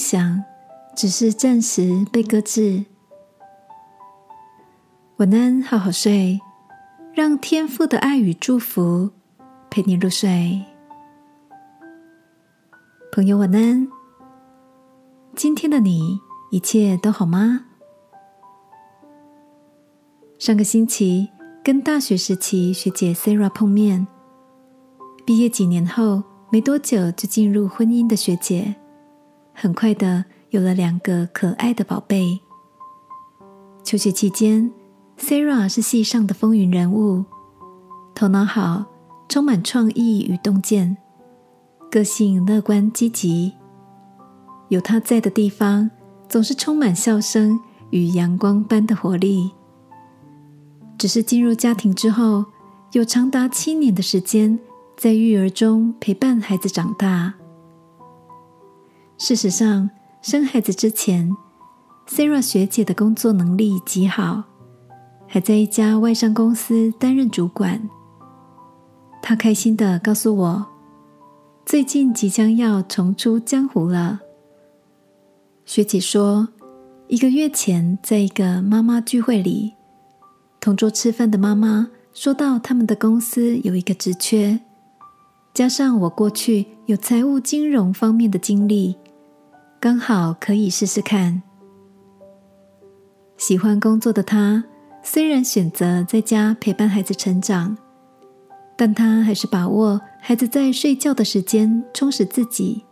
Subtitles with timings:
[0.00, 0.42] 想
[0.96, 2.86] 只是暂时被搁置。
[5.18, 6.40] 晚安，好好睡，
[7.12, 9.10] 让天父的爱与祝福
[9.68, 10.64] 陪你入睡。
[13.12, 13.86] 朋友，晚安。
[15.36, 16.18] 今天的你
[16.50, 17.66] 一切都好吗？
[20.38, 21.28] 上个星期
[21.62, 24.06] 跟大学时期学姐 Sarah 碰面，
[25.26, 28.74] 毕业几年后没多久就进入婚姻的学姐，
[29.52, 32.40] 很快的有了两个可爱的宝贝。
[33.82, 34.70] 求学期间。
[35.18, 37.26] ，Sara 是系上的风云人物，
[38.14, 38.86] 头脑好，
[39.28, 40.96] 充满创意与洞见，
[41.90, 43.52] 个性乐观积极。
[44.70, 45.90] 有她在的地方，
[46.26, 49.50] 总是充满笑声与阳光般的活力。
[50.96, 52.46] 只是进入家庭之后，
[52.92, 54.58] 有长达七年的时间
[54.96, 57.34] 在育儿中陪伴孩子长大。
[59.20, 59.90] 事实上，
[60.22, 61.36] 生孩子之前
[62.08, 64.44] ，Sara 学姐的工作能力极好。
[65.28, 67.86] 还在一家外商公司担任主管，
[69.20, 70.66] 她开心的告诉我，
[71.66, 74.20] 最近即将要重出江湖了。
[75.66, 76.48] 学姐说，
[77.06, 79.74] 一个月前在一个妈妈聚会里，
[80.58, 84.58] 同桌吃饭的妈妈说到他们的公司有一个职缺，
[85.52, 88.96] 加上我过去有财务金融方面的经历，
[89.80, 91.42] 刚好可以试试看。
[93.38, 94.62] 喜欢工作的他。
[95.02, 97.74] 虽然选择在家陪伴孩子成长，
[98.76, 102.84] 但他还是把握孩子在睡觉的时间，充实自己，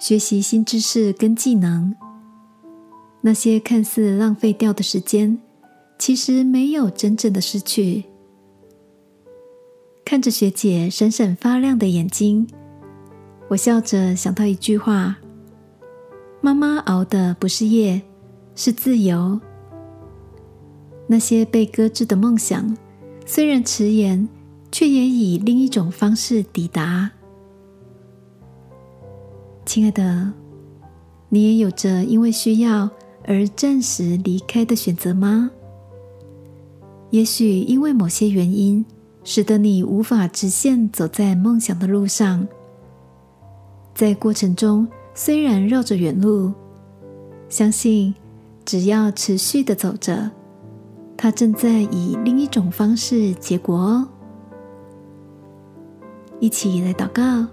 [0.00, 1.94] 学习新知识跟技能。
[3.20, 5.38] 那些看似浪费掉的时间，
[6.00, 8.06] 其实没有真正的失去。
[10.04, 12.48] 看着学姐闪闪发亮的眼睛，
[13.50, 15.16] 我笑着想到一句话：
[16.44, 18.02] 妈妈熬的不是夜，
[18.56, 19.40] 是自由。
[21.06, 22.76] 那些被搁置的梦想，
[23.24, 24.28] 虽然迟延，
[24.72, 27.12] 却也以另一种方式抵达。
[29.64, 30.32] 亲爱的，
[31.28, 32.90] 你也有着因为需要
[33.24, 35.48] 而暂时离开的选择吗？
[37.10, 38.84] 也许因为某些原因，
[39.22, 42.48] 使得你无法直线走在梦想的路上。
[43.94, 46.52] 在过程中，虽然绕着远路，
[47.48, 48.14] 相信
[48.64, 50.30] 只要持续的走着。
[51.16, 54.08] 他正在以另一种方式结果哦，
[56.40, 57.46] 一起来祷告，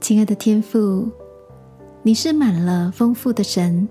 [0.00, 1.08] 亲爱的天父，
[2.02, 3.88] 你是满了丰富的神，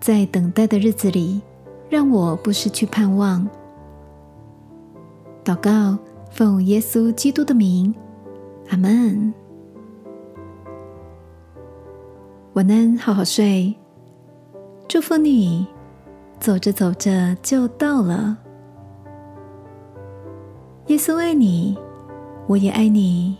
[0.00, 1.42] 在等待的日子里，
[1.90, 3.46] 让我不失去盼望。
[5.44, 5.98] 祷告，
[6.30, 7.94] 奉耶稣基督的名，
[8.70, 9.34] 阿门。
[12.56, 13.74] 晚安，好好睡。
[14.88, 15.66] 祝福你，
[16.40, 18.38] 走着走着就到了。
[20.86, 21.76] 耶稣爱你，
[22.46, 23.36] 我也爱你。